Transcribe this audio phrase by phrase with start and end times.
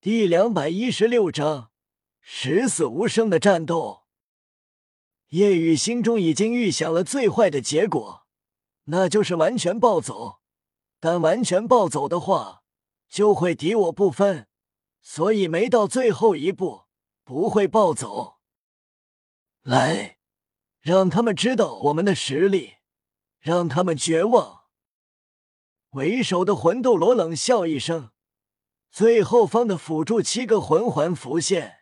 [0.00, 1.72] 第两百一十六章
[2.20, 4.04] 十死无生的战斗。
[5.30, 8.24] 夜雨心中已经预想了最坏的结果，
[8.84, 10.38] 那就是完全暴走。
[11.00, 12.62] 但完全暴走的话，
[13.08, 14.46] 就会敌我不分，
[15.02, 16.84] 所以没到最后一步，
[17.24, 18.36] 不会暴走。
[19.62, 20.18] 来，
[20.80, 22.74] 让他们知道我们的实力，
[23.40, 24.66] 让他们绝望。
[25.90, 28.12] 为首的魂斗罗冷笑一声，
[28.90, 31.80] 最后方的辅助七个魂环浮现，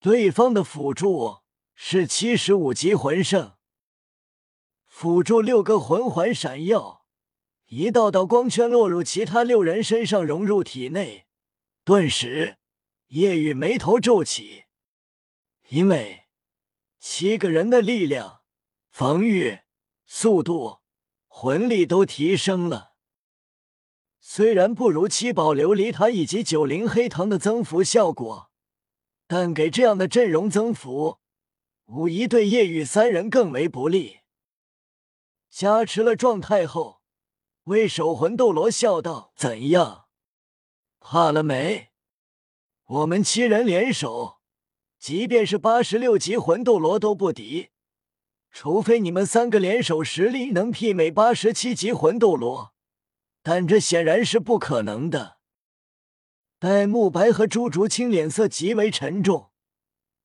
[0.00, 1.40] 对方的辅助
[1.74, 3.56] 是七十五级魂圣，
[4.86, 7.06] 辅助六个魂环闪耀，
[7.66, 11.26] 一道道光圈落入其他六人身上，融入体内。
[11.84, 12.58] 顿时，
[13.08, 14.64] 叶雨眉头皱起，
[15.68, 16.26] 因为
[16.98, 18.42] 七个人的力量、
[18.90, 19.60] 防御、
[20.06, 20.82] 速度。
[21.34, 22.91] 魂力都提升了，
[24.24, 28.52] 虽然不如七宝琉璃塔以及九灵黑藤的增幅效果，
[29.26, 31.18] 但给这样的阵容增幅，
[31.86, 34.20] 无疑对叶雨三人更为不利。
[35.50, 37.02] 加持了状态后，
[37.64, 40.04] 为守魂斗罗笑道：“怎样，
[41.00, 41.88] 怕了没？
[42.86, 44.38] 我们七人联手，
[45.00, 47.70] 即便是八十六级魂斗罗都不敌。”
[48.52, 52.72] 除非你们三个联手实力能媲美八十七级魂斗罗，
[53.42, 55.38] 但这显然是不可能的。
[56.58, 59.50] 戴沐白和朱竹清脸色极为沉重，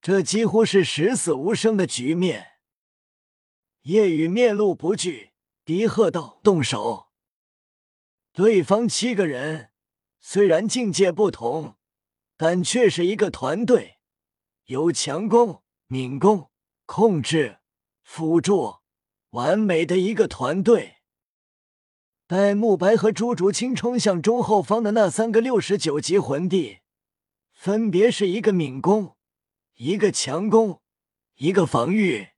[0.00, 2.52] 这几乎是十死无生的局面。
[3.82, 5.32] 夜雨面露不惧，
[5.64, 7.08] 低喝道：“动手！”
[8.32, 9.70] 对方七个人
[10.20, 11.76] 虽然境界不同，
[12.36, 13.98] 但却是一个团队，
[14.66, 16.50] 有强攻、敏攻、
[16.86, 17.58] 控制。
[18.02, 18.78] 辅助
[19.30, 20.99] 完美的一个团队。
[22.30, 26.78] 戴沐白和朱竹清冲向中后方的那三个六十九级魂帝，
[27.52, 29.16] 分别是一个敏攻、
[29.78, 30.80] 一个强攻、
[31.38, 32.28] 一个防御。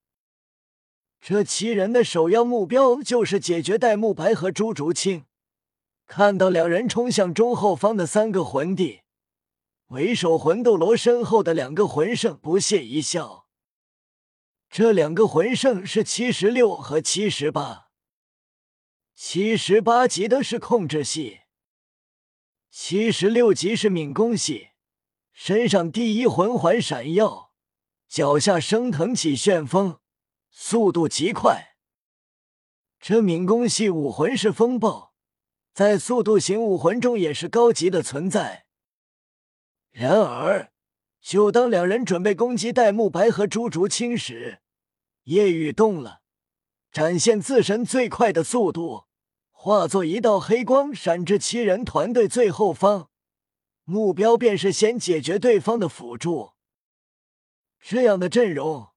[1.20, 5.26] 这七人的首要目标就是解决戴沐白和朱竹清。
[6.06, 9.02] 看到两人冲向中后方的三个魂帝，
[9.88, 13.46] 为首魂斗罗身后的两个魂圣不屑一笑。
[14.70, 17.81] 这两个魂圣是七十六和七十八，
[19.14, 21.40] 七十八级的是控制系，
[22.70, 24.70] 七十六级是敏攻系。
[25.32, 27.52] 身上第一魂环闪耀，
[28.08, 30.00] 脚下升腾起旋风，
[30.50, 31.76] 速度极快。
[32.98, 35.14] 这敏攻系武魂是风暴，
[35.72, 38.66] 在速度型武魂中也是高级的存在。
[39.90, 40.72] 然而，
[41.20, 44.62] 就当两人准备攻击戴沐白和朱竹清时，
[45.24, 46.21] 夜雨动了，
[46.92, 49.04] 展现自身最快的速度，
[49.50, 53.08] 化作一道黑光闪至七人团队最后方，
[53.84, 56.50] 目标便是先解决对方的辅助。
[57.80, 58.90] 这样的阵容，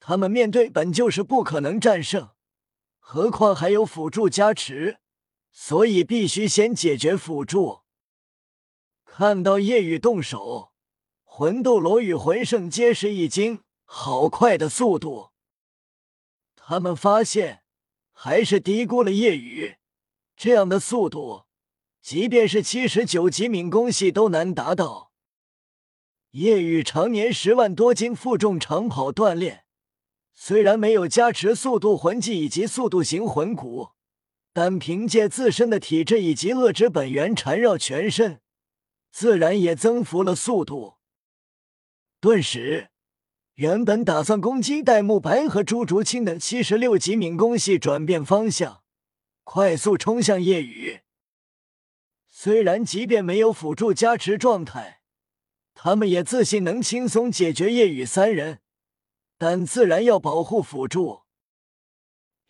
[0.00, 2.30] 他们面对本就是不可能战胜，
[2.98, 4.98] 何况还有辅助加持，
[5.52, 7.82] 所以必须先解决辅助。
[9.04, 10.72] 看到夜雨动手，
[11.22, 15.30] 魂斗罗与魂圣皆是一惊，好快的速度！
[16.68, 17.62] 他们发现
[18.12, 19.76] 还是低估了夜雨，
[20.36, 21.44] 这样的速度，
[22.02, 25.10] 即便是七十九级敏攻系都难达到。
[26.32, 29.64] 夜雨常年十万多斤负重长跑锻炼，
[30.34, 33.92] 虽然没有加持速度魂技以及速度型魂骨，
[34.52, 38.42] 但凭借自身的体质以及恶之本源缠绕全身，
[39.10, 40.96] 自然也增幅了速度。
[42.20, 42.90] 顿时。
[43.58, 48.84] 原本打算攻击戴沐白和朱竹清的七十六级敏攻系转变方向，
[49.42, 51.00] 快速冲向夜雨。
[52.28, 55.00] 虽然即便没有辅助加持状态，
[55.74, 58.60] 他们也自信能轻松解决夜雨三人，
[59.36, 61.22] 但自然要保护辅助。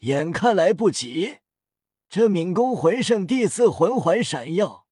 [0.01, 1.39] 眼看来不及，
[2.11, 4.87] 这敏攻魂圣第四魂环闪耀，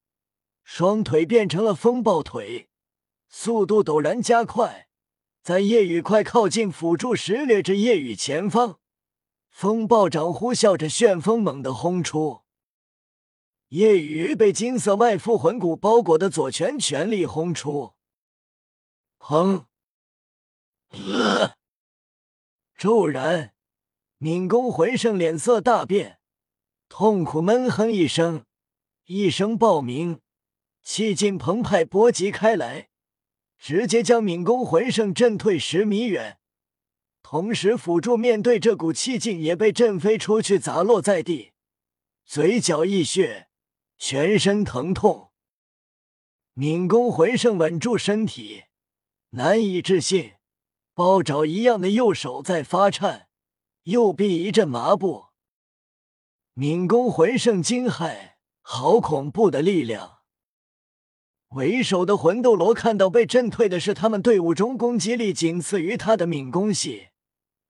[0.64, 2.70] 双腿变成了风暴腿，
[3.28, 4.85] 速度陡然加快。
[5.46, 8.80] 在夜雨快靠近辅助时，掠至夜雨前方，
[9.48, 12.40] 风暴掌呼啸着旋风猛地轰出。
[13.68, 17.92] 夜雨被金色外附魂骨包裹的左拳全力轰出，
[19.20, 19.66] 砰！
[22.76, 23.54] 骤然，
[24.18, 26.18] 敏攻魂圣脸色大变，
[26.88, 28.44] 痛苦闷哼一声，
[29.04, 30.20] 一声爆鸣，
[30.82, 32.88] 气劲澎湃波及开来。
[33.58, 36.38] 直接将敏攻魂圣震退十米远，
[37.22, 41.52] 同时辅助面对这股气劲也被震飞出去，砸落在地，
[42.24, 43.48] 嘴角溢血，
[43.98, 45.32] 全身疼痛。
[46.54, 48.64] 敏攻魂圣稳住身体，
[49.30, 50.34] 难以置信，
[50.94, 53.28] 暴爪一样的右手在发颤，
[53.82, 55.26] 右臂一阵麻布。
[56.54, 60.15] 敏攻魂圣惊骇，好恐怖的力量！
[61.50, 67.10] 为首的魂斗罗看到被震退的是他们队伍中攻击力仅次于他的敏攻系，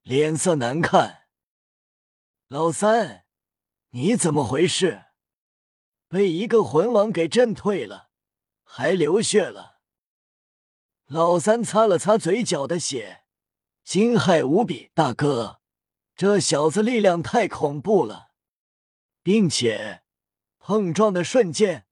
[0.02, 1.25] 脸色难看。
[2.49, 3.25] 老三，
[3.90, 5.05] 你怎么回事？
[6.08, 8.08] 被一个魂王给震退了，
[8.62, 9.81] 还流血了。
[11.06, 13.25] 老三擦了擦嘴角的血，
[13.84, 15.61] 惊骇无比：“大哥，
[16.17, 18.31] 这小子力量太恐怖了，
[19.22, 20.02] 并且
[20.58, 21.86] 碰撞的瞬间。”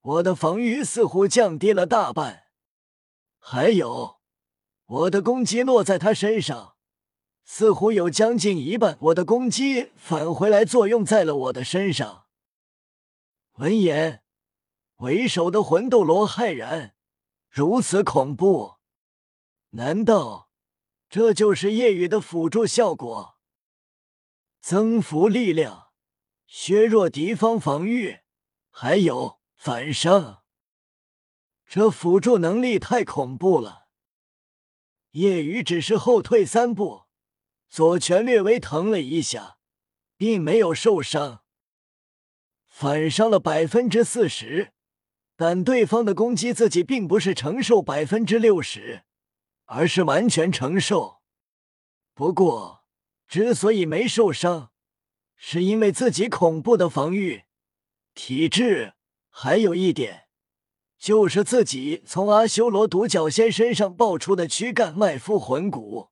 [0.00, 2.44] 我的防御似乎降低了大半，
[3.38, 4.20] 还有
[4.86, 6.76] 我的攻击落在他身上，
[7.44, 12.26] 似乎有将近一半我的攻击返回来作用在了我的身上。
[13.54, 14.22] 闻言，
[14.98, 16.94] 为首的魂斗罗骇然，
[17.50, 18.76] 如此恐怖？
[19.70, 20.50] 难道
[21.10, 23.38] 这就是夜雨的辅助效果？
[24.60, 25.88] 增幅力量，
[26.46, 28.20] 削弱敌方防御，
[28.70, 29.37] 还有。
[29.58, 30.44] 反伤，
[31.66, 33.88] 这辅助能力太恐怖了。
[35.10, 37.06] 夜雨只是后退三步，
[37.68, 39.58] 左拳略微疼了一下，
[40.16, 41.42] 并没有受伤。
[42.68, 44.72] 反伤了百分之四十，
[45.34, 49.02] 但对方的攻击自己并不是承受百分之六十，
[49.64, 51.20] 而是完全承受。
[52.14, 52.84] 不过，
[53.26, 54.70] 之所以没受伤，
[55.34, 57.42] 是因为自己恐怖的防御
[58.14, 58.94] 体质。
[59.40, 60.26] 还有一点，
[60.98, 66.08] 就是自己从阿修罗独角仙身上爆出的躯干脉附魂骨。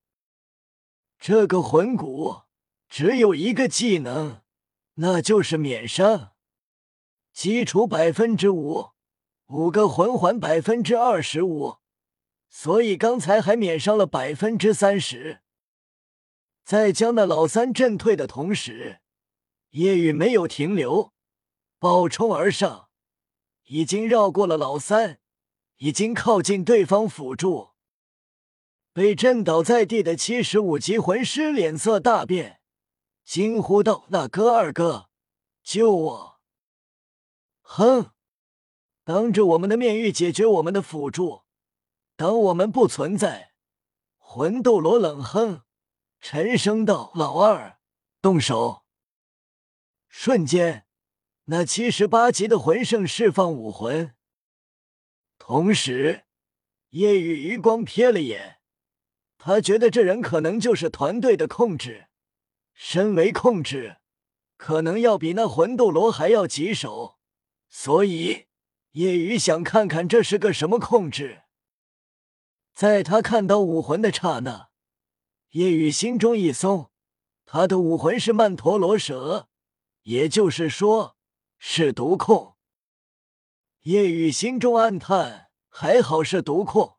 [1.18, 2.42] 这个魂骨
[2.88, 4.42] 只有一个技能，
[4.94, 6.34] 那就是免伤，
[7.32, 8.90] 基础百分之五，
[9.48, 11.78] 五个魂环百分之二十五，
[12.48, 15.40] 所以刚才还免伤了百分之三十。
[16.62, 19.00] 在将那老三震退的同时，
[19.70, 21.12] 夜雨没有停留，
[21.80, 22.85] 暴冲而上。
[23.66, 25.20] 已经绕过了老三，
[25.76, 27.70] 已经靠近对方辅助，
[28.92, 32.60] 被震倒在地的七十五级魂师脸色大变，
[33.24, 35.08] 惊呼道：“那哥，二哥，
[35.62, 36.40] 救我！”
[37.62, 38.12] 哼，
[39.02, 41.42] 当着我们的面欲解决我们的辅助，
[42.16, 43.52] 当我们不存在。
[44.18, 45.62] 魂斗罗冷哼，
[46.20, 47.80] 沉声道：“老二，
[48.22, 48.84] 动手！”
[50.08, 50.85] 瞬间。
[51.48, 54.16] 那七十八级的魂圣释放武魂，
[55.38, 56.24] 同时，
[56.90, 58.56] 夜雨余光瞥了眼，
[59.38, 62.08] 他觉得这人可能就是团队的控制。
[62.74, 63.98] 身为控制，
[64.56, 67.16] 可能要比那魂斗罗还要棘手，
[67.68, 68.46] 所以
[68.92, 71.42] 夜雨想看看这是个什么控制。
[72.74, 74.70] 在他看到武魂的刹那，
[75.50, 76.90] 夜雨心中一松，
[77.44, 79.48] 他的武魂是曼陀罗蛇，
[80.02, 81.15] 也就是说。
[81.68, 82.56] 是毒控，
[83.82, 86.96] 叶雨心中暗叹：还好是毒控，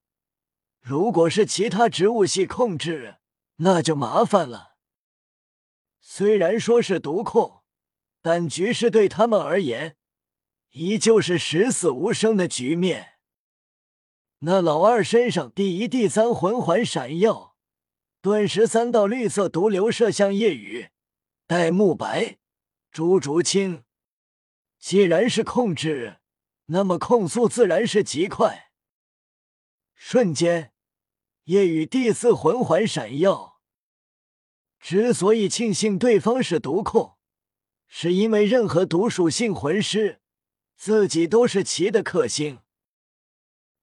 [0.81, 3.15] 如果是其他植物系控制，
[3.55, 4.75] 那就麻烦了。
[6.01, 7.63] 虽然说是毒控，
[8.21, 9.95] 但局势对他们而言，
[10.71, 13.13] 依旧是十死无生的局面。
[14.39, 17.55] 那老二身上第一、第三魂环闪耀，
[18.21, 20.89] 顿时三道绿色毒流射向夜雨、
[21.47, 22.37] 戴沐白、
[22.91, 23.85] 朱竹清。
[24.79, 26.19] 既然是控制，
[26.67, 28.71] 那么控速自然是极快。
[29.95, 30.73] 瞬间，
[31.45, 33.61] 夜雨第四魂环闪耀。
[34.79, 37.17] 之所以庆幸对方是毒控，
[37.87, 40.21] 是因为任何毒属性魂师，
[40.75, 42.59] 自己都是其的克星。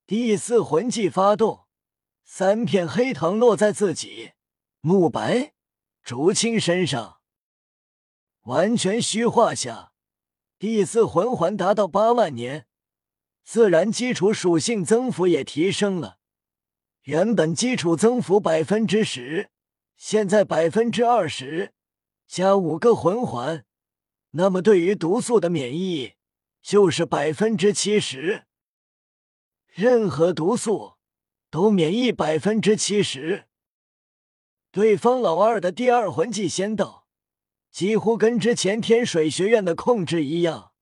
[0.07, 1.67] 第四魂技发动，
[2.23, 4.33] 三片黑糖落在自己、
[4.81, 5.55] 慕白、
[6.03, 7.21] 竹青身上，
[8.43, 9.94] 完全虚化下。
[10.65, 12.65] 第四魂环达到八万年，
[13.45, 16.17] 自然基础属性增幅也提升了。
[17.03, 19.51] 原本基础增幅百分之十，
[19.99, 21.75] 现在百分之二十，
[22.27, 23.67] 加五个魂环，
[24.31, 26.15] 那么对于毒素的免疫
[26.63, 28.45] 就是百分之七十。
[29.67, 30.95] 任何毒素
[31.51, 33.45] 都免疫百分之七十。
[34.73, 37.04] 对方老二的第二魂技先到。
[37.75, 40.75] 几乎跟之前天水学院的控制一样，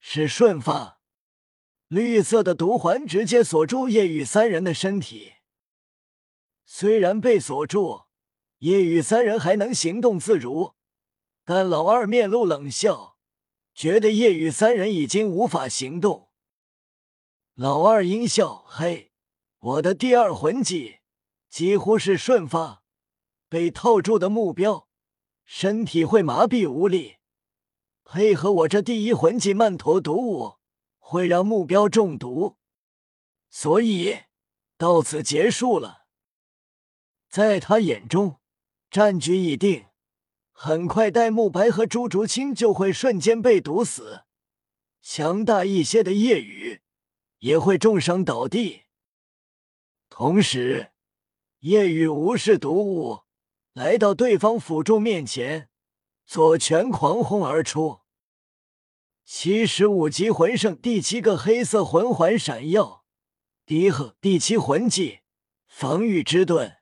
[0.00, 1.00] 是瞬发。
[1.86, 5.34] 绿色的毒环直接锁住叶雨三人的身体。
[6.64, 8.06] 虽然被锁住，
[8.58, 10.72] 叶雨三人还能行动自如，
[11.44, 13.16] 但老二面露冷笑，
[13.72, 16.30] 觉得叶雨三人已经无法行动。
[17.54, 19.12] 老二阴笑：“嘿，
[19.60, 20.96] 我的第二魂技
[21.48, 22.82] 几乎是瞬发，
[23.48, 24.88] 被套住的目标
[25.54, 27.18] 身体会麻痹无力，
[28.04, 30.54] 配合我这第一魂技曼陀毒物，
[30.98, 32.56] 会让目标中毒，
[33.50, 34.20] 所以
[34.78, 36.06] 到此结束了。
[37.28, 38.40] 在他眼中，
[38.90, 39.88] 战局已定，
[40.52, 44.22] 很快戴沐白和朱竹清就会瞬间被毒死，
[45.02, 46.80] 强大一些的夜雨。”
[47.40, 48.84] 也会重伤倒地。
[50.08, 50.92] 同时，
[51.58, 53.24] 夜雨无视毒物，
[53.72, 55.70] 来到对方辅助面前，
[56.26, 58.00] 左拳狂轰而出。
[59.24, 63.06] 七十五级魂圣第七个黑色魂环闪耀，
[63.64, 65.20] 迪赫第七魂技
[65.66, 66.80] 防御之盾。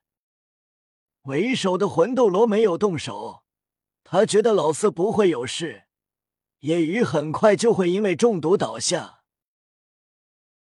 [1.22, 3.44] 为首的魂斗罗没有动手，
[4.02, 5.84] 他觉得老四不会有事，
[6.60, 9.19] 夜雨很快就会因为中毒倒下。